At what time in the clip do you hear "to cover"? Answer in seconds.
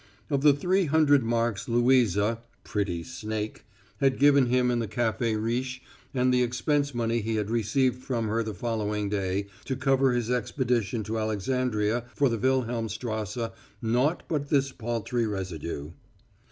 9.65-10.13